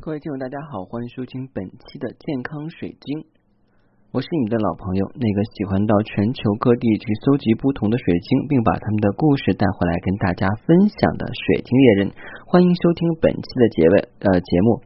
[0.00, 3.28] 各位听友，大家好，欢迎收听本期的健康水晶。
[4.16, 12.16] 我是你们的老朋友，那个喜欢到全球各地去搜集不同的水晶，并把他们的故事带回来跟大家分享的水晶猎人。
[12.48, 13.94] 欢迎收听本期的结尾
[14.24, 14.80] 呃节目。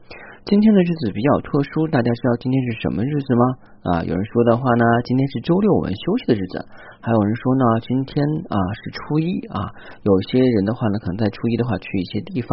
[0.50, 3.43] 今天的日子比较特殊，大家知道今天是什么日子吗？
[3.87, 6.59] 啊，有人说的话呢，今天是周六，我们休息的日子；
[6.99, 8.19] 还有人说呢，今天
[8.51, 9.71] 啊是初一啊。
[10.03, 12.51] 有些人的话呢，可能在初一的话去一些地方。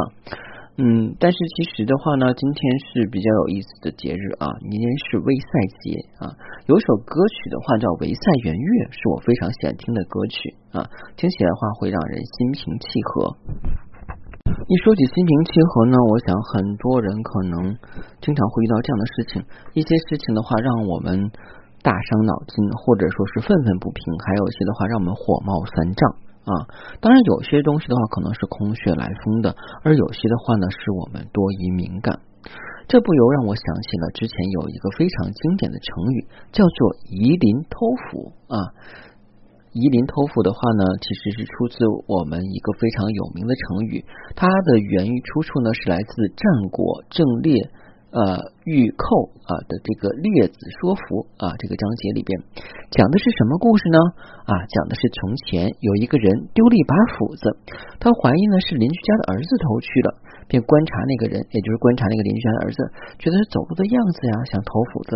[0.78, 5.52] 嗯，但是其实的话呢，今天是比较有意思的节日啊，今天是微赛
[5.84, 6.32] 节啊。
[6.66, 10.88] 有首歌曲的话叫《维赛圆月》，是我非常喜欢听的歌曲啊，
[11.20, 13.36] 听起来的话会让人心平气和。
[14.66, 17.76] 一说起心平气和呢，我想很多人可能
[18.24, 19.44] 经常会遇到这样的事情，
[19.76, 21.30] 一些事情的话让我们
[21.84, 26.02] 大伤脑筋，或者说是愤愤不平，还有一些的话让我们火冒三丈
[26.44, 26.52] 啊。
[27.00, 32.20] 当然，有些东西的话可能是空穴来风的，而有些的话呢是我们多疑敏感。
[32.88, 38.58] 这不由让我想起了之前有一个非常经典的成语，叫做夷陵偷斧啊。
[39.72, 44.04] 夷陵偷斧的话呢，其实是出自我们一个非常有名的成语，
[44.36, 47.72] 它的源于出处呢是来自战国郑烈
[48.12, 52.44] 呃玉扣啊的这个列子说服啊这个章节里边
[52.92, 53.98] 讲的是什么故事呢？
[54.46, 57.58] 啊，讲的是从前有一个人丢了一把斧子，
[58.00, 60.10] 他怀疑呢是邻居家的儿子偷去了。
[60.48, 62.80] 便观察那个人，也就是观察那个邻居家的儿子，
[63.20, 65.12] 觉得他走路的样子呀像偷斧子，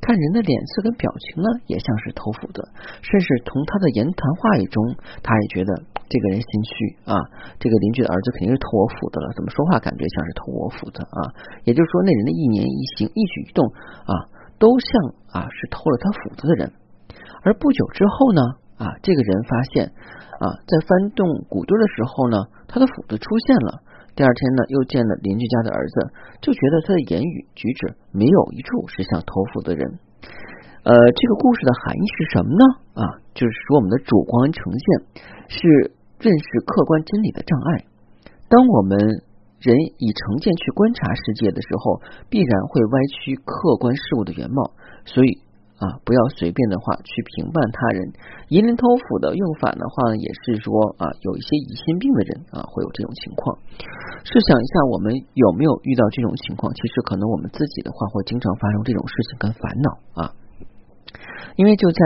[0.00, 2.58] 看人的脸色跟表情呢也像是偷斧子，
[3.02, 4.78] 甚至从他的言谈话语中，
[5.22, 5.70] 他也觉得
[6.10, 6.72] 这个人心虚
[7.06, 7.14] 啊，
[7.58, 11.20] 这个邻居的儿子肯定是偷我斧子了，怎么说话感觉像是偷我斧子啊？
[11.64, 13.62] 也就是说，那人的一言一行、一举一动
[14.08, 14.12] 啊，
[14.58, 14.90] 都像
[15.30, 16.72] 啊是偷了他斧子的人。
[17.42, 18.42] 而不久之后呢，
[18.76, 19.86] 啊，这个人发现
[20.42, 23.86] 啊，在翻动谷堆的时候呢，他的斧子出现了。
[24.20, 26.12] 第二天呢，又见了邻居家的儿子，
[26.44, 29.96] 就觉得他的言语举止没有一处是像偷斧的人。
[30.84, 32.64] 呃，这个故事的含义是什么呢？
[33.00, 37.88] 啊，就是说我们的主观呈现是认识客观真理的障碍。
[38.52, 39.24] 当我们
[39.56, 44.76] 人以成见去观察世界的时候，必然会歪曲客观事物的原貌。
[45.06, 45.40] 所以。
[45.80, 48.12] 啊，不要随便的话去评判他人。
[48.52, 50.68] 夷陵偷斧的用法的话呢，也是说
[51.00, 53.56] 啊，有一些疑心病的人啊，会有这种情况。
[54.28, 56.68] 试想一下，我们有没有遇到这种情况？
[56.76, 59.88] 其实可能我们自己的话，会经常发生这种事情跟烦恼
[60.20, 60.20] 啊。
[61.56, 61.98] 因为就在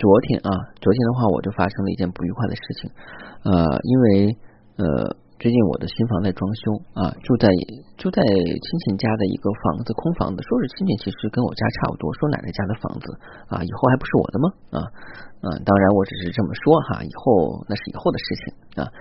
[0.00, 0.48] 昨天啊，
[0.80, 2.90] 昨天的话，我就发生了一件不愉快的事情。
[3.44, 4.36] 呃，因为
[4.80, 5.16] 呃。
[5.40, 6.60] 最近我的新房在装修
[6.92, 7.48] 啊，住在
[7.96, 10.44] 住在亲戚家的一个房子，空房子。
[10.44, 12.12] 说是亲戚，其实跟我家差不多。
[12.20, 13.08] 说奶奶家的房子
[13.48, 14.46] 啊，以后还不是我的吗？
[14.68, 14.78] 啊
[15.40, 18.92] 啊，当然我只是这么说哈，以后那是以后的事情啊。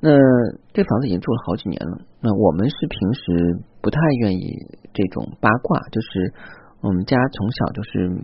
[0.00, 0.16] 那
[0.72, 2.00] 这房子已经住了好几年了。
[2.24, 4.56] 那我们是平时不太愿意
[4.96, 6.32] 这种八卦，就是
[6.80, 8.16] 我们家从小就是。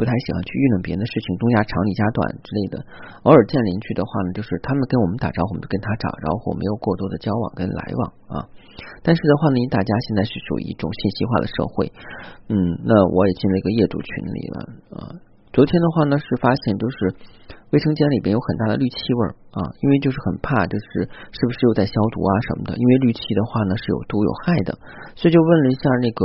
[0.00, 2.80] 不太喜欢去议论别人的事情，东家长李家短之类的。
[3.28, 8.02] 偶尔见邻居的话呢，就是他们跟我们打招呼，我们就跟他打招呼，没有过多的交往跟来往
[8.32, 8.48] 啊。
[9.04, 11.92] 但是的话呢，因大家现在是属于一种信息化的社会，
[12.48, 14.56] 嗯，那我也进了一个业主群里了
[14.96, 15.20] 啊。
[15.52, 16.96] 昨天的话呢，是发现就是
[17.68, 19.20] 卫生间里边有很大的氯气味
[19.52, 22.80] 啊，因为就是很怕，就是是不是又在消毒啊什么的。
[22.80, 24.80] 因为氯气的话呢是有毒有害的，
[25.12, 26.24] 所以就问了一下那个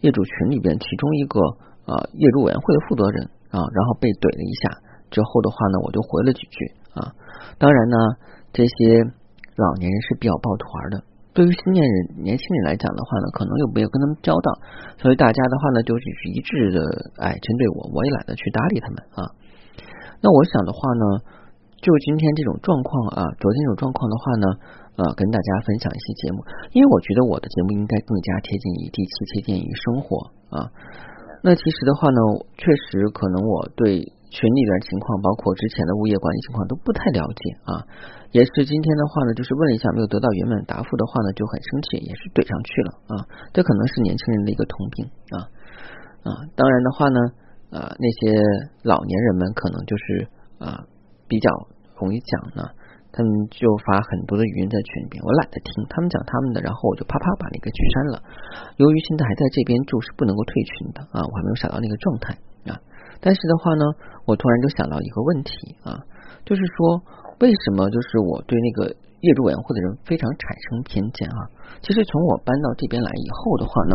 [0.00, 1.68] 业主群里边其中一个。
[1.90, 4.78] 啊，业主委员会的负责人啊，然后被怼了一下
[5.10, 7.10] 之后的话呢，我就回了几句啊。
[7.58, 7.96] 当然呢，
[8.54, 9.02] 这些
[9.58, 11.02] 老年人是比较抱团的，
[11.34, 14.48] 对于新年人、年轻人来讲的话呢，可能又没有跟他们交道，
[15.02, 16.78] 所以大家的话呢，就是一致的
[17.18, 19.20] 哎针对我，我也懒得去搭理他们啊。
[20.22, 21.04] 那我想的话呢，
[21.82, 24.46] 就今天这种状况啊，昨天这种状况的话呢，
[24.94, 30.70] 呃，跟大家分享一些节目，因为我觉得我的节目应该更加贴近于地气，贴近于生活啊。
[31.42, 32.20] 那其实的话呢，
[32.56, 37.72] 确实可能我对群里边情况，包括之前的物业管理情况都不太了解啊。
[38.30, 43.14] 也是今天的话呢，就是问了一下，没有得到圆满答复的话呢，就很生气，也是怼上去了啊。
[43.52, 45.36] 这可能是年轻人的一个通病啊
[46.22, 46.30] 啊。
[46.54, 47.18] 当然的话呢，
[47.72, 48.36] 啊那些
[48.84, 50.28] 老年人们可能就是
[50.60, 50.84] 啊
[51.26, 51.48] 比较
[51.98, 52.70] 容易讲呢。
[53.12, 58.22] 他们就发很多的语音在群里边，我懒得听他们讲他们的，然后我就啪啪把那个取删了。
[58.76, 62.38] 由于现在还在这边住，是不能够退群的啊，我还没有想到那个状态
[62.70, 62.78] 啊。
[63.20, 63.84] 但是的话呢，
[64.26, 65.52] 我突然就想到一个问题
[65.82, 66.06] 啊，
[66.44, 67.02] 就是说
[67.40, 68.94] 为什么就是我对那个。
[69.20, 71.44] 业主委员会的人非常产生偏见啊！
[71.84, 73.94] 其实从我搬到这边来以后的话呢，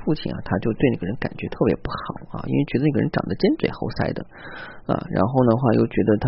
[0.00, 4.24] 父亲啊他就对那个人感觉特别不好啊，因为觉得那个人长得尖嘴猴腮的
[4.88, 6.26] 啊，然后的话又觉得他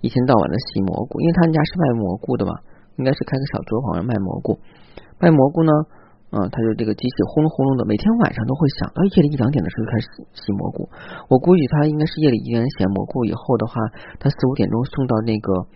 [0.00, 2.54] 一天到晚的洗蘑菇，因为他们家是卖蘑菇的嘛，
[2.94, 4.62] 应该是开个小作坊卖蘑菇，
[5.18, 5.72] 卖蘑菇呢，
[6.30, 10.86] 啊，他就这个机器轰隆轰隆的，每天晚上都会响，到夜里一两点的时候就开始洗洗蘑菇。
[11.26, 13.74] 我估计他应该是夜里一个人洗蘑菇以后的话，
[14.22, 15.66] 他四五点钟送到那个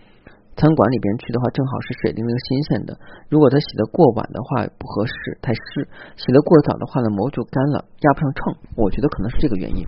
[0.55, 2.97] 餐馆里边去的话，正好是水灵灵新鲜的。
[3.29, 5.83] 如果他洗的过晚的话不合适，太湿；
[6.15, 8.55] 洗的过早的话呢，蘑就干了，压不上秤。
[8.75, 9.83] 我觉得可能是这个原因。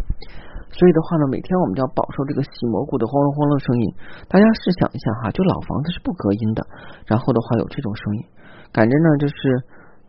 [0.71, 3.85] 所以的话呢，每天我们就要饱受这个洗蘑菇的轰隆轰隆声音。
[4.27, 6.61] 大家试想一下哈，就老房子是不隔音的，
[7.07, 8.25] 然后的话有这种声音，
[8.71, 9.35] 感觉呢就是。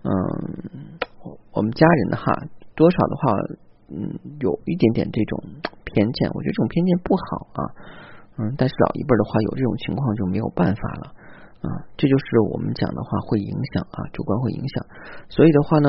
[0.04, 0.14] 嗯，
[1.52, 2.32] 我们家人的哈，
[2.76, 3.32] 多少的话，
[3.90, 5.43] 嗯，有一点点这种
[5.84, 7.61] 偏见，我觉得这种偏见不好啊，
[8.38, 11.05] 嗯，但是老一辈的话有这种情况就没有办法了
[11.58, 11.67] 啊，
[11.99, 14.87] 这就是我们讲的话会影响啊，主观会影响，
[15.29, 15.88] 所以的话呢，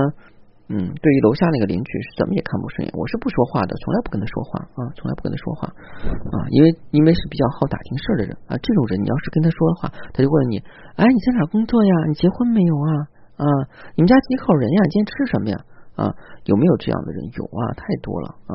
[0.74, 10.58] 嗯，对于楼下那个邻居是怎么也看不顺眼，我是不说话的，从来不跟他说话啊，从来不跟他说话啊，因为因为是比较好打听事儿的人啊，这种人你要是跟他说的话，他就问你，
[10.98, 11.94] 哎，你在哪工作呀？
[12.10, 12.92] 你结婚没有啊？
[13.38, 13.46] 啊，
[13.94, 14.80] 你们家几口人呀？
[14.90, 15.58] 今天吃什么呀？
[16.00, 16.16] 啊，
[16.46, 17.30] 有没有这样的人？
[17.38, 18.54] 有啊，太多了啊。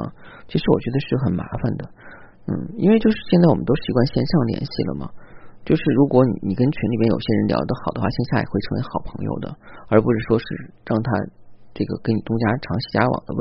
[0.48, 1.88] 其实我觉得是很麻烦的，
[2.46, 5.10] 嗯，因为就是现在我们都习惯线上联系了嘛。
[5.64, 9.48] 就是如果你你跟群里边有些人聊得好的话，线下也会成为好朋友的，
[9.88, 10.44] 而不是说是
[10.84, 11.08] 让他
[11.72, 13.40] 这个跟你东家长西家往的问，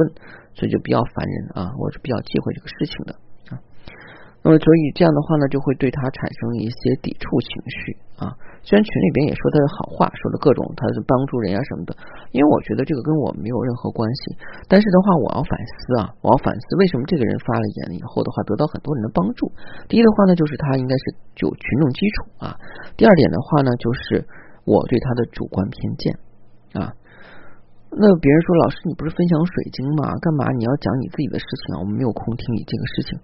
[0.55, 3.11] 所以就比较烦人啊，我是比较忌讳这个事情的。
[4.43, 8.35] 那么，所以这样的话呢，就会对他产生一些抵触情绪啊。
[8.59, 11.95] 虽然群里边也说他的好话，说了各种他是帮助人啊什么的，
[12.35, 14.35] 因为我觉得这个跟我没有任何关系。
[14.67, 19.47] 但是的话，我要反思啊，我要反思为什么这个人发了言以后的话，得到很多人的帮助。
[19.87, 21.03] 第一的话呢，就是他应该是
[21.39, 22.59] 有群众基础啊。
[22.99, 24.27] 第二点的话呢，就是
[24.67, 26.19] 我对他的主观偏见
[26.75, 26.91] 啊。
[27.95, 30.09] 那别人说老师，你不是分享水晶吗？
[30.17, 31.79] 干嘛你要讲你自己的事情啊？
[31.81, 33.19] 我们没有空听你这个事情。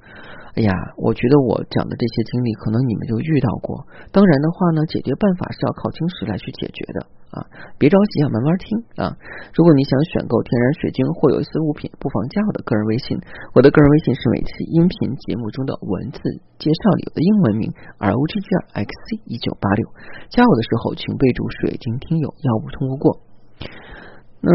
[0.58, 3.82] 哎呀，我觉得我讲的这些经历，可能你们就遇到过。
[4.14, 6.98] 当然的话呢，解决办法是要靠晶石来去解决的
[7.34, 7.42] 啊！
[7.82, 8.66] 别着急啊，慢慢听
[8.98, 9.18] 啊。
[9.58, 13.18] 如果你想选购天然水晶或有一些物品，不妨加我的个人微信。
[13.58, 16.22] 我的个人微信是每期音频节目中的文字
[16.62, 19.90] 介绍里的英文名 R O G G R X C 一九八六。
[20.30, 23.29] 加我的时候，请备注“水晶听友”，要不通不过。
[24.42, 24.52] 嗯，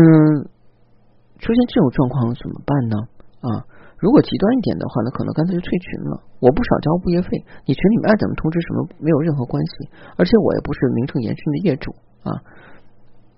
[1.38, 2.96] 出现这种状况怎么办呢？
[3.44, 3.68] 啊，
[4.00, 6.24] 如果极端一点的话，那可能干脆就退群了。
[6.40, 7.28] 我不少交物业费，
[7.68, 9.88] 你群里面爱怎么通知什么没有任何关系。
[10.16, 11.92] 而且我也不是名正言顺的业主
[12.24, 12.32] 啊，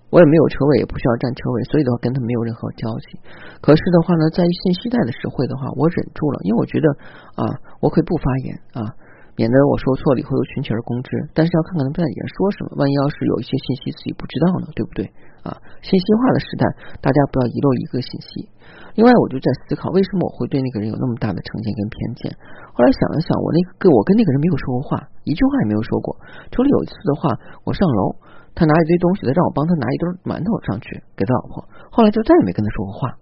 [0.09, 3.19] 我也没有车位，也不需要占车位，所以的话跟他没有任何交集。
[3.59, 6.87] 可是的话呢，在信息贷的实惠的话，我忍住了，因为我觉得
[7.35, 7.43] 啊，
[7.81, 8.95] 我可以不发言啊。
[9.37, 15.05] 免得我说错了以后又群起而攻之，但是要看看他们在里面说什么，万一要是有一些信息自己不知道呢，对不对
[15.45, 15.53] 啊？
[15.85, 16.65] 信息化的时代，
[17.05, 18.49] 大家不要遗漏一个信息。
[18.97, 22.33] 另外，我就在思考，为什么我会对那个人有那么大的成见跟偏见？
[22.73, 26.17] 后来想了想，我那个我跟那个人没有说过话，一句话也没有说过。
[26.49, 27.29] 除了有一次的话，
[27.61, 28.17] 我上楼，
[28.57, 31.61] 他拿一堆东西，他让我帮他拿一堆馒头上去给他老婆。
[31.93, 33.13] 后来就再也没跟他说过话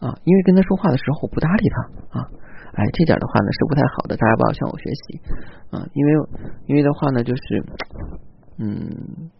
[0.00, 2.26] 啊，因为跟他说话的时候不搭理他啊。
[2.74, 5.22] 哎，这点的话呢是不太好的，大家不要向我学习
[5.70, 5.86] 啊！
[5.94, 6.10] 因为
[6.66, 7.42] 因为的话呢，就是
[8.58, 9.30] 嗯，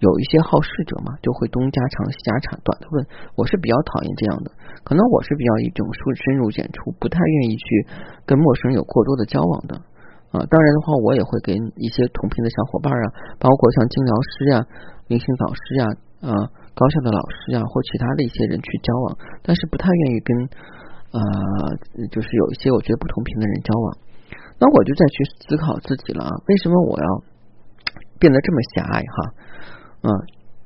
[0.00, 3.04] 有一些好事者嘛，就会东家长西家长短的问，
[3.36, 4.50] 我是比较讨厌这样的。
[4.80, 7.86] 可能我是比较一种深深入浅出，不太愿意去
[8.24, 9.76] 跟陌生人有过多的交往的
[10.32, 10.40] 啊。
[10.48, 14.64] 当然的话，我也会跟一些同频的小伙伴啊，包括像精疗师呀、
[15.08, 15.84] 灵性导师呀、
[16.32, 20.30] 啊高校的老师啊，或其他的一些人去交往，但是不太愿意跟。
[21.08, 21.16] 啊，
[22.12, 23.96] 就是有一些我觉得不同频的人交往，
[24.60, 27.08] 那我就再去思考自己了啊，为什么我要
[28.20, 29.16] 变得这么狭隘哈？
[30.04, 30.08] 嗯，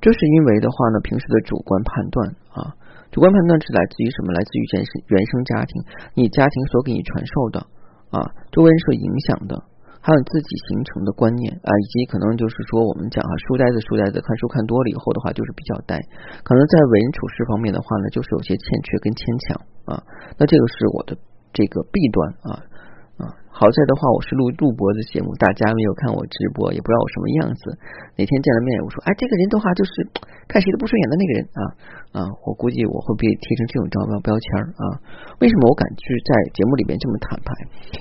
[0.02, 2.28] 就是因为的话呢，平时的主观判断
[2.59, 2.75] 啊，
[3.12, 4.33] 主观判断是来自于什么？
[4.35, 5.83] 来自于原生原生家庭，
[6.14, 7.61] 你家庭所给你传授的
[8.11, 9.62] 啊，周围人所影响的。
[10.02, 15.94] 还有自己形成的观念啊，以及可能就是说，我们讲啊，书呆子书呆子，看书看多了以后的话，就是比较呆。
[16.42, 20.02] 可能在为人处事方面的话呢，就是有些欠缺跟牵强啊。
[20.37, 21.16] 那这个是我的
[21.54, 22.18] 这个弊端
[22.50, 22.66] 啊。
[23.52, 27.62] 好在的话，我是录录播的节目，大家没有看我直播，也不知道我什么样子。
[28.17, 29.93] 哪天见了面，我说，哎，这个人的话就是
[30.49, 31.62] 看谁都不顺眼的那个人啊
[32.17, 32.19] 啊！
[32.49, 34.47] 我估计我会被贴成这种招标标签
[34.81, 34.85] 啊。
[35.38, 37.52] 为什么我敢去在节目里边这么坦白？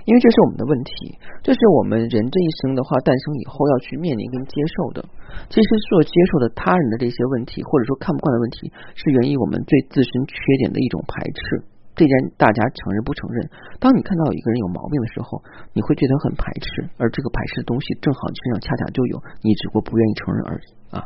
[0.07, 5.03] 因为这是我们的问题，这是我们人这一生的话诞生以后要去面临跟接受的。
[5.51, 11.67] 其实所接受的他人的这些问题，或者说看不惯的问题，是源于我们对自身缺点的一种排斥。
[11.95, 13.49] 这件大家承认不承认？
[13.79, 15.43] 当你看到一个人有毛病的时候，
[15.73, 20.97] 你会觉得很排斥，而这个排斥的东西正好你身上恰恰就有，你只不过不愿意承认而已啊。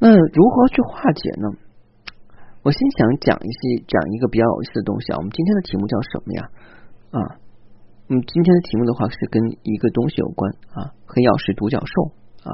[0.00, 1.46] 那如何去化解呢？
[2.62, 5.16] 我先想讲一些讲一个比较有意思的东西啊。
[5.18, 6.40] 我们今天的题目叫什么呀？
[7.12, 7.20] 啊，
[8.08, 12.12] 嗯，今天的题目的话是跟一个东西有关啊，黑曜石独角兽
[12.48, 12.50] 啊。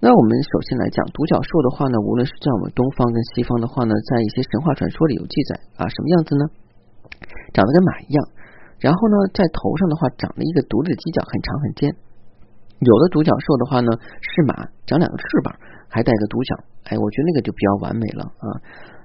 [0.00, 6.48] 那我们首先来讲独角兽的话呢，无论是在我们东方跟西方的话呢，在一些神话传说里有记载啊，什么样子呢？
[7.52, 8.18] 长得跟马一样，
[8.80, 11.92] 然后呢，在头上的话长了一个独立的犄角，很长很尖。
[12.80, 13.92] 有的独角兽的话呢
[14.24, 15.52] 是马，长两个翅膀，
[15.92, 16.56] 还带个独角。
[16.88, 18.46] 哎，我觉得那个就比较完美了啊。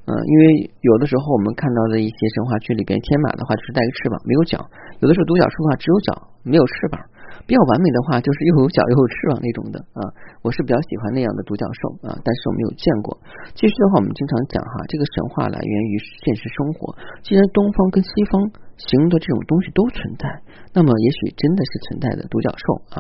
[0.08, 4.64] 嗯，因为有的时候我们看到的一些神话剧里边，天马的话就是带个翅膀，没有脚；
[5.04, 6.10] 有的时候独角兽的话只有脚，
[6.48, 6.96] 没有翅膀。
[7.44, 10.02] 比较完美的话，就是又有脚又有翅膀那种的啊，
[10.42, 13.12] 我是比较喜欢那样的独角兽啊，但是我没有见过。
[13.54, 16.96] 其实的话，我们经常讲哈，这个神话来源于现实生活。
[17.22, 18.40] 既然东方跟西方
[18.80, 20.26] 形容的这种东西都存在，
[20.74, 22.66] 那么也许真的是存在的独角兽
[22.96, 22.98] 啊。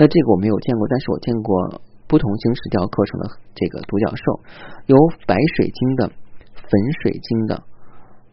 [0.00, 1.52] 那这个我没有见过，但是我见过
[2.08, 4.24] 不同晶石雕刻成的这个独角兽，
[4.86, 6.08] 有白水晶的、
[6.54, 6.70] 粉
[7.02, 7.54] 水晶的、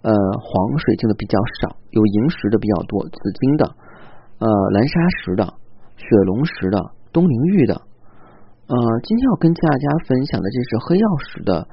[0.02, 3.64] 呃黄水晶的比较少，有萤石的比较多，紫晶的。
[4.44, 5.48] 呃，蓝砂石的、
[5.96, 6.76] 雪龙石的、
[7.14, 7.80] 东陵玉的，
[8.68, 8.76] 呃，
[9.08, 11.66] 今天要跟大家分享的这是黑曜石的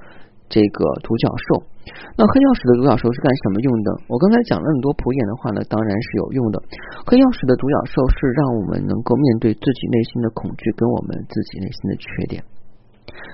[0.46, 1.66] 这个独角兽。
[2.14, 3.90] 那黑曜石的独角兽是干什么用的？
[4.06, 6.62] 我刚才讲了很多普眼的话呢，当然是有用的。
[7.10, 12.44] 黑曜石的独角兽是让我们能够面对自己内心的恐惧跟我们自己内心的缺点。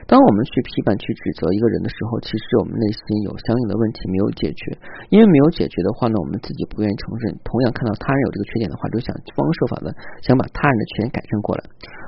[0.06, 4.76] 当我们去批判、去指责一个人的时候，其实我们内心有相应的问题没有解决。
[5.10, 7.36] 因为没有解决的话呢，我们自己不愿意承认。
[7.44, 9.92] 同样看到他人有这个缺点的话，就想方设法的
[10.22, 11.64] 想把他人的缺点改正过来。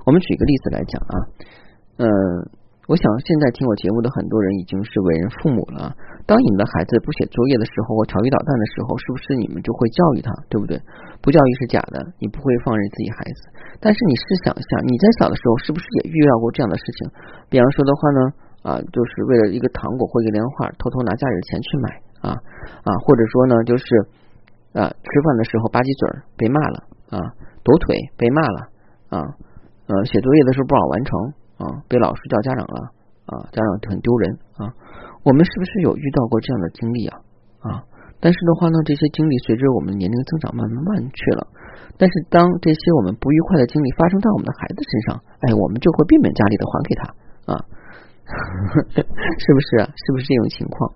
[0.06, 1.14] 我们举一个例子来讲啊，
[1.98, 2.08] 嗯。
[2.88, 5.92] 我想现在听我节目的很多人已经是为人父母了。
[6.24, 10.80] 当你们的孩子不写作业的时候或调皮捣蛋的时候，是不是你们就会教育他，对不对？
[11.20, 13.40] 不教育是假的，你不会放任自己孩子。
[13.76, 17.12] 但是你试想一下，你在小的时候是不是也遇到过这样的事情？
[17.52, 18.20] 比方说的话呢，
[18.64, 21.86] 啊，就是为了一个糖果或一个莲花，偷偷拿家里的钱去买
[22.24, 22.28] 啊
[22.88, 23.84] 啊，或者说呢，就是
[24.72, 27.20] 啊，吃饭的时候吧唧嘴儿被骂了啊，
[27.60, 28.58] 抖腿被骂了
[29.12, 29.16] 啊，
[29.92, 31.36] 呃，写作业的时候不好完成。
[31.58, 32.78] 啊，被老师叫家长了
[33.26, 34.70] 啊，家长很丢人啊。
[35.26, 37.18] 我们是不是有遇到过这样的经历啊？
[37.60, 37.84] 啊，
[38.20, 41.46] 但是的话呢，这些经历随着我们年龄增长慢慢慢去了。
[41.98, 47.02] 但是当这些我们不愉快的经历发生在我们的孩子身上，哎，我们就会变本加厉的还给他
[47.50, 47.52] 啊，
[49.42, 49.82] 是不是？
[49.82, 50.94] 是不是这种情况？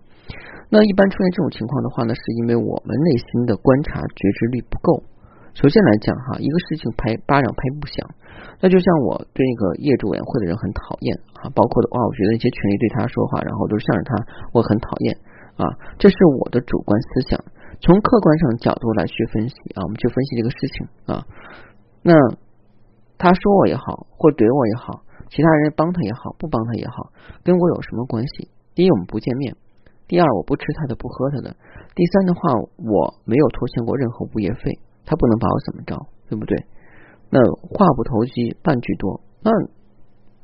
[0.71, 5.03] 那一般出现这种情况的话呢，是因为我们内心的观察觉知力不够。
[5.53, 8.09] 首先来讲哈，一个事情拍巴掌拍不响。
[8.61, 14.11] 那就像我对那个业主委员会的人很讨厌啊，包括的话，我觉得一些权利对他说话，然后都是向着他，
[14.53, 15.17] 我很讨厌
[15.57, 15.67] 啊，
[15.99, 17.39] 这是我的主观思想。
[17.81, 21.27] 从客观上角度来去分析啊，我们去分析这个事情啊。
[22.03, 22.15] 那
[23.19, 27.11] 他说我也好，或怼我也好，其他人帮他也好，不帮他也好，
[27.43, 28.51] 跟我有什么关系？
[28.75, 29.55] 第一，我们不见面；
[30.07, 31.51] 第二，我不吃他的，不喝他的；
[31.95, 32.41] 第三的话，
[32.79, 35.99] 我没有拖欠过任何物业费，他不能把我怎么着，
[36.31, 36.57] 对不对？
[37.33, 39.49] 那话不投机半句多，那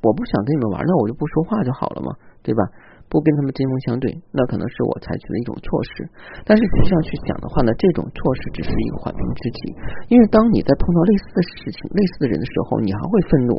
[0.01, 2.65] 我不想跟你们玩，那我就不说话就好了嘛，对吧？
[3.13, 6.09] 不跟他们针锋相对，那可能是我采取的一种措施。
[6.45, 9.61] 但是实际上去讲的话呢，这种措施只是一个缓兵之计，
[10.09, 13.53] 因为当你在碰到类似的事情、类似的人的时候，你还会愤怒，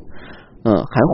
[0.65, 1.13] 嗯，还会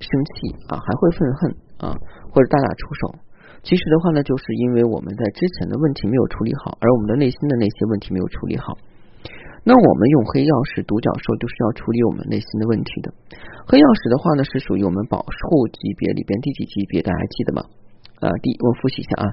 [0.00, 0.32] 生气
[0.68, 1.40] 啊，还会愤恨
[1.80, 1.96] 啊，
[2.32, 3.20] 或者大打出手。
[3.64, 8.76] 其实的话呢，就是因为我们在之前的问题没有处理好，而我们的内心的那些问题没有处理好。
[9.62, 13.12] 那我们用黑曜石独角兽就是要处理我们内心的问题的。
[13.68, 17.02] 黑曜石的话呢，是属于我们保护级别里边第几级别？
[17.02, 17.62] 大家还记得吗？
[18.20, 19.26] 啊，第我复习一下啊，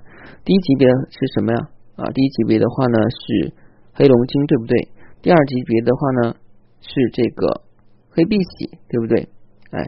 [0.44, 1.60] 第一级别是什么呀？
[1.96, 3.52] 啊，第一级别的话呢是
[3.94, 4.76] 黑龙晶，对不对？
[5.22, 6.36] 第二级别的话呢
[6.82, 7.64] 是这个
[8.12, 9.28] 黑碧玺，对不对？
[9.72, 9.80] 哎，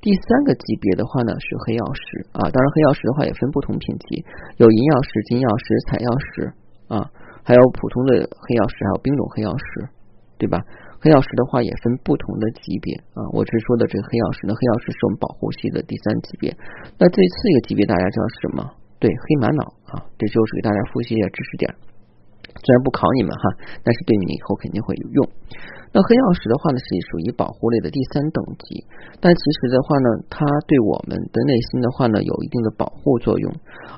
[0.00, 2.46] 第三个级别的话呢是黑曜石啊。
[2.50, 4.24] 当然，黑曜石的话也分不同品级，
[4.56, 6.52] 有银曜石、金曜石、彩曜石
[6.88, 7.10] 啊。
[7.48, 9.88] 还有普通的黑曜石，还有冰种黑曜石，
[10.36, 10.60] 对吧？
[11.00, 13.24] 黑曜石的话也分不同的级别啊。
[13.32, 16.52] 我是说的这个黑曜石呢，黑曜石是我们保护系的第三级别。
[17.00, 18.68] 那最次一个级别大家知道是什么？
[19.00, 21.74] 对，黑玛瑙啊，这就是给大家复习一下知识点。
[22.54, 23.44] 虽然不考你们哈，
[23.84, 25.28] 但是对你以后肯定会有用。
[25.88, 28.84] 那黑曜石的话呢，是属于保护类的第三等级，
[29.24, 33.48] 但其实的话呢，它对我们的内心的话呢，有一定的保护作用。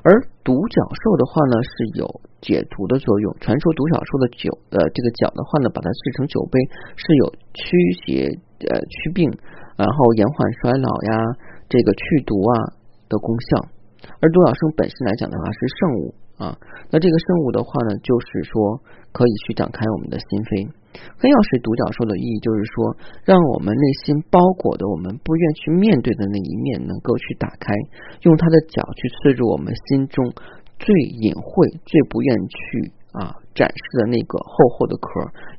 [0.03, 2.07] 而独角兽的话呢，是有
[2.39, 3.35] 解毒的作用。
[3.43, 6.55] 传说独角兽的酒，呃，这个角的话呢，把它制成酒杯，
[6.95, 7.75] 是有驱
[8.07, 8.23] 邪、
[8.71, 9.27] 呃祛病，
[9.75, 11.11] 然后延缓衰老呀，
[11.67, 12.71] 这个去毒啊
[13.11, 13.67] 的功效。
[14.23, 16.15] 而独角兽本身来讲的话，是圣物。
[16.41, 16.57] 啊，
[16.89, 18.81] 那这个生物的话呢，就是说
[19.13, 20.73] 可以去展开我们的心扉。
[21.21, 27.71] 黑曜石独角兽的意义就是说，让我们内心包裹的我们不愿去面对的那一面，能够去打开，
[28.25, 30.33] 用它的脚去刺入我们心中
[30.81, 30.89] 最
[31.21, 35.07] 隐晦、最不愿去啊展示的那个厚厚的壳，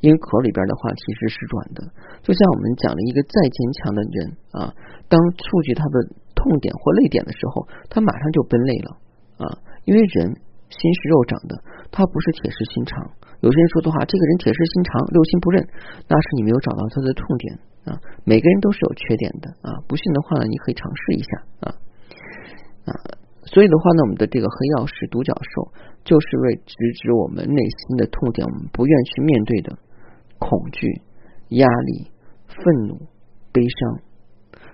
[0.02, 1.80] 因为壳里边的话其实是软的。
[2.26, 4.16] 就像我们讲了一个再坚强的人
[4.50, 4.74] 啊，
[5.06, 8.90] 当触及他的痛点或泪点的时候，他马上就奔泪了
[9.40, 9.46] 啊，
[9.86, 10.36] 因为人
[10.72, 11.52] 心是肉长的，
[11.92, 13.04] 他不是铁石心肠。
[13.44, 15.60] 有些人说的话，这个人铁石心肠，六亲不认，
[16.08, 18.00] 那是你没有找到他的痛点啊。
[18.24, 21.66] 每个人都是有缺点的啊，不信的话呢，你可以尝试一下啊
[22.86, 22.92] 啊。
[23.44, 25.72] 所以的话呢，我们的这个黑曜石独角兽
[26.04, 29.76] 就是为直指我们内心的痛点，我们不愿去面对的
[30.38, 31.02] 恐惧、
[31.58, 32.10] 压力、
[32.46, 32.96] 愤怒、
[33.52, 34.00] 悲伤。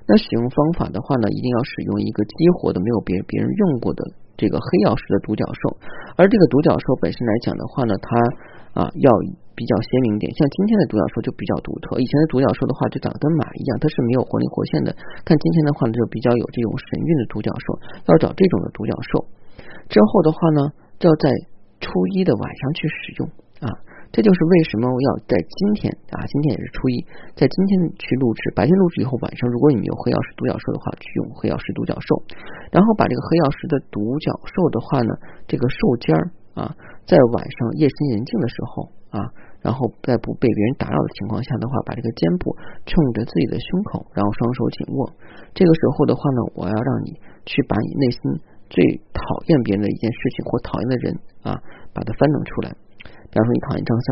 [0.06, 4.04] 那使用方法的话呢，一定要使用一个激活的、没有别别人用过的
[4.38, 5.76] 这个黑曜石的独角兽。
[6.16, 8.08] 而这个独角兽本身来讲的话呢，它
[8.80, 9.10] 啊要。
[9.58, 11.98] 比较鲜明点，像今天的独角兽就比较独特。
[11.98, 14.94] 以前的独角兽的话就长得跟马一样，它是没有活灵活现的。
[15.26, 17.66] 但今天的话呢，就比较有这种神韵的独角兽。
[18.06, 19.26] 要找这种的独角兽，
[19.90, 20.70] 之后的话呢，
[21.02, 21.34] 就要在
[21.82, 23.26] 初一的晚上去使用
[23.58, 23.66] 啊。
[24.10, 26.96] 这就是为什么要在今天啊，今天也是初一，
[27.36, 28.52] 在今天去录制。
[28.56, 32.22] 白天录制以后，晚上如果你们有黑曜石独角兽的话，去用黑曜石独角兽，
[32.72, 35.12] 然后把这个黑曜石的独角兽的话呢，
[35.46, 36.22] 这个兽尖儿
[36.54, 36.74] 啊，
[37.06, 39.20] 在晚上夜深人静的时候啊。
[39.58, 42.54] 然后在不被别人打扰的情况下的话，把这个肩部
[42.86, 45.12] 冲着自己的胸口，然后双手紧握。
[45.52, 48.20] 这个时候的话呢，我要让你去把你内心
[48.70, 48.78] 最
[49.10, 51.58] 讨厌别人的一件事情或讨厌的人啊，
[51.92, 52.70] 把它翻腾出来。
[53.30, 54.06] 比方说，你讨厌张三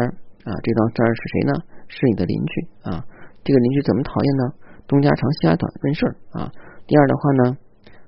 [0.49, 1.53] 啊，这张三是谁呢？
[1.89, 3.05] 是你的邻居啊。
[3.45, 4.45] 这个邻居怎么讨厌呢？
[4.87, 6.53] 东家长西家短，问事儿啊。
[6.87, 7.57] 第二的话呢，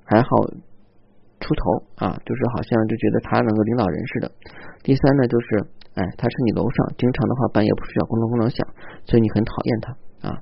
[0.05, 0.29] 还好
[1.39, 1.61] 出头
[2.05, 4.31] 啊，就是好像就觉得他能够领导人似的。
[4.83, 5.65] 第三呢，就是。
[5.95, 8.63] 哎，他是你楼上，经常的话半夜不睡觉，咣当咣当响，
[9.03, 10.39] 所以你很讨厌他啊。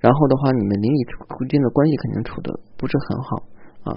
[0.00, 1.16] 然后的话，你们邻里之
[1.48, 3.30] 间的关系肯定处的不是很好
[3.88, 3.96] 啊。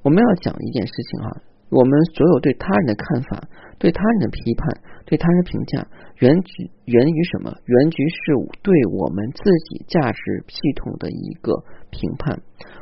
[0.00, 1.28] 我们要讲一件事情哈，
[1.70, 3.48] 我们所有对他人的看法、
[3.78, 4.66] 对他人的批判、
[5.06, 5.86] 对他人评价，
[6.18, 7.54] 源于源于什么？
[7.64, 8.18] 源于是
[8.62, 11.54] 对我们自己价值系统的一个
[11.90, 12.36] 评判。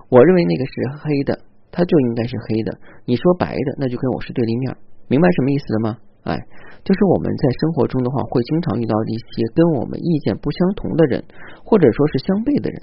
[0.09, 0.73] 我认为那个是
[1.05, 1.39] 黑的，
[1.71, 2.73] 他就应该是黑的。
[3.05, 4.75] 你说白的，那就跟我是对立面。
[5.07, 5.97] 明白什么意思了吗？
[6.25, 6.37] 哎。
[6.85, 11.23] 就是我们在生活中的话，会经常遇到一些跟我们意见不相同的人，
[11.61, 12.81] 或者说是相悖的人。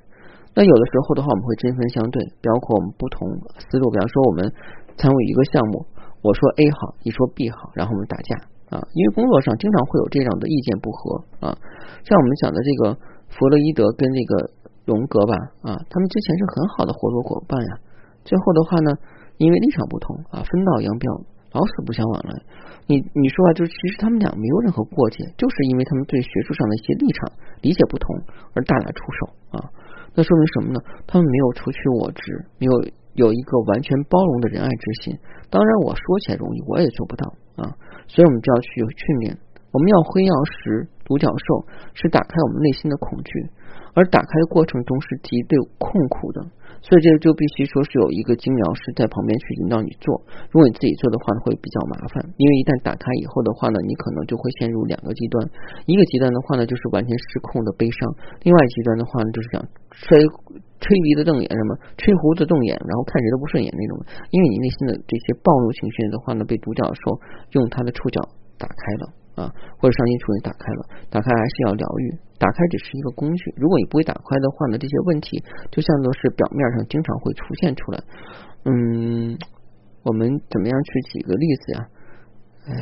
[0.53, 3.25] 那有的时候的话，我们会针锋相对，包括我们不同
[3.65, 3.89] 思路。
[3.89, 4.45] 比方说，我们
[4.93, 5.89] 参与一个项目，
[6.25, 8.33] 我说 A 好，你说 B 好，然后我们打架
[8.73, 8.81] 啊。
[8.97, 11.53] 因为工作上经常会有这样的意见不合啊。
[12.01, 12.97] 像我们讲的这个
[13.29, 14.49] 弗洛伊德跟那个
[14.89, 17.71] 荣格吧啊，他们之前是很好的合作伙伴呀。
[18.25, 18.89] 最后的话呢，
[19.38, 21.05] 因为立场不同啊，分道扬镳，
[21.53, 22.33] 老死不相往来。
[22.89, 27.29] 你你说啊，就其实他们俩没有任何过节，就是因为他们对学术上的一些立场
[27.61, 28.09] 理解不同
[28.57, 29.19] 而大打出手
[29.57, 29.69] 啊。
[30.17, 30.79] 那说明什么呢？
[31.05, 32.73] 他们没有除去我执，没有
[33.15, 35.17] 有一个完全包容的仁爱之心。
[35.49, 37.75] 当然，我说起来容易，我也做不到啊。
[38.08, 39.38] 所以我们就要去训练。
[39.71, 43.49] 我们要灰曜石独角兽，是打开我们内心的恐惧，
[43.95, 46.45] 而打开的过程中是极对痛苦的。
[46.86, 50.21] 所以这就必须说是有一个精疗师在旁边去引导你做。
[50.53, 55.41] 如果你自己做的话呢，会比较麻烦，因为一旦打开以后的话呢，你可能就会陷入两个极端。
[55.89, 58.05] 一个极端的话呢，就是完全失控的悲伤；
[58.45, 59.58] 另外极端的话呢，就是想
[59.97, 60.13] 吹
[60.77, 64.05] 吹鼻子瞪眼，什么吹胡子瞪眼，然后看谁都不顺眼那种。
[64.29, 67.17] 因为你内心的这些暴怒情绪的话呢，被独角兽
[67.58, 68.21] 用它的触角
[68.62, 69.24] 打开了。
[69.36, 73.54] 啊，或者上心处理打开了，打开还是要疗愈，打开只是一个工具。
[73.58, 78.00] 如果你不会打开的话呢，这些问题就像都是表面上经常会出现出来。
[78.63, 79.36] 嗯，
[80.04, 81.80] 我们怎么样去举个例子呀？
[82.65, 82.76] 嗯，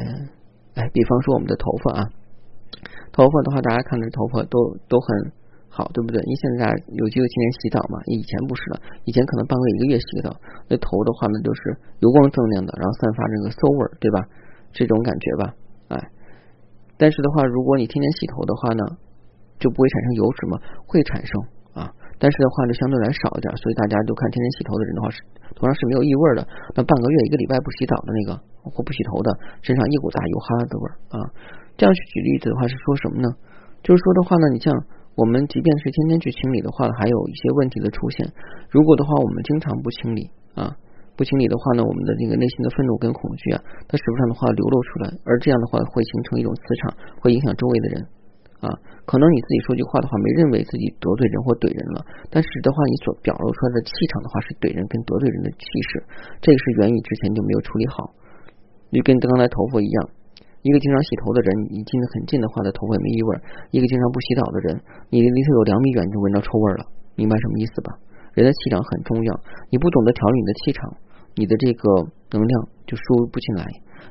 [0.75, 2.01] 哎，比方说我们的头发啊，
[3.11, 5.31] 头发的话，大家看着头发都都很
[5.67, 6.21] 好，对不对？
[6.21, 10.37] 因为现在有机会天天洗澡嘛，以前不是了，以前可能半个月一个月洗个澡，
[10.69, 14.21] 那头的话呢都是油光锃亮的，然后散发这个馊味儿，对吧？
[14.71, 15.53] 这种感觉吧，
[15.89, 15.97] 哎。
[16.97, 18.83] 但是的话，如果你天天洗头的话呢，
[19.59, 20.59] 就不会产生油脂吗？
[20.85, 21.31] 会产生
[21.73, 25.17] 啊，但是的话呢相对来少一点，所以大家都看天天洗头的人的话是
[25.55, 26.47] 头上是没有异味的。
[26.75, 29.29] 那半个月一个礼拜不洗澡的那个或不洗头的，
[29.61, 31.17] 身上一股大油哈的味儿啊。
[31.75, 33.27] 这样去举例子的话是说什么呢？
[33.81, 34.71] 就是说的话呢，你像
[35.15, 38.29] 我们即便是天天去清理的话，还有一些问题的出现。
[38.69, 40.77] 如果的话，我们经常不清理啊。
[41.15, 47.95] 不清理的话呢，我们的那个内心的愤怒跟恐惧啊，它使不上的话流露出来，而这样的话会形成一种磁场，会影响周围的人
[48.65, 48.67] 啊。
[49.05, 52.01] 可能你自己说句话的话，没认为自己得罪人或怼人了，
[52.33, 56.01] 但是的话，你所表露出来的气场的话是怼人跟得罪人的气势，
[56.41, 58.09] 这个是源于之前就没有处理好。
[58.93, 59.97] 就跟刚才头发一样，
[60.61, 63.29] 一个经常洗头的人，你近得很近的话，他头发也没异味；
[63.73, 66.85] 一个经常不洗澡的人，你离他有两米远就闻到臭味了，
[67.17, 67.89] 明白什么意思吧？
[68.33, 70.97] 人的气场很重要，你不懂得调理你的气场，
[71.35, 73.65] 你的这个能量就输入不进来。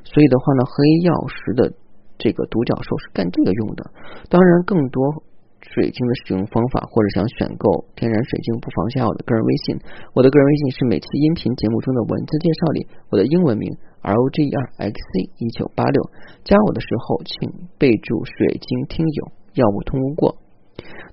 [0.04, 1.72] 所以的话呢，黑曜石的
[2.18, 3.90] 这个独角兽是干这个用的。
[4.28, 5.24] 当然，更多。
[5.62, 9.78] 水晶的使用方法，或者想选购天然水晶，不妨加我的个人微信。
[10.12, 13.70] 我的个人微信是每期音频节目中的文字介绍里我的英文名
[14.02, 16.02] R O G E R X C 一九八六。
[16.42, 20.41] 加我的时候，请备注“水晶听友”，要不通过。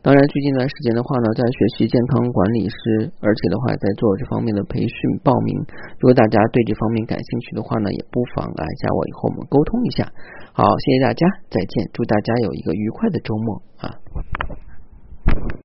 [0.02, 5.60] 当然，最近一段时间的话呢，在学习健康管理师，而且的话在做这方面的培训报名。
[6.00, 10.08] 如果大家对这方面感兴趣的话呢，也不妨来加我，以后我们沟通一下。
[10.54, 13.92] 好，谢谢大家，再见，祝大家有一个愉快的周末啊。